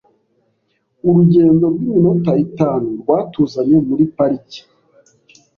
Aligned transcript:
Urugendo 1.07 1.65
rw'iminota 1.73 2.31
itanu 2.45 2.87
rwatuzanye 3.01 3.77
muri 3.87 4.03
parike. 4.15 4.61